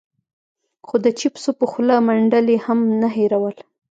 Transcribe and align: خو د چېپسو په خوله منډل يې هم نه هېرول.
خو 0.87 0.95
د 1.05 1.07
چېپسو 1.19 1.49
په 1.59 1.65
خوله 1.71 1.95
منډل 2.07 2.47
يې 2.53 2.57
هم 2.65 2.79
نه 3.01 3.09
هېرول. 3.15 3.55